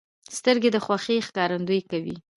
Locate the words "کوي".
1.91-2.15